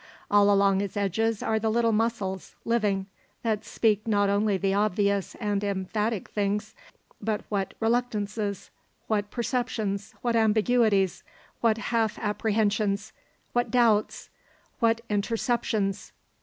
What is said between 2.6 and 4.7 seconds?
living, that speak not only